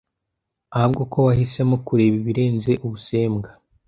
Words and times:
ahubwo 0.77 1.01
ko 1.11 1.17
wahisemo 1.27 1.75
kureba 1.85 2.15
ibirenze 2.21 2.71
ubusembwa. 2.85 3.49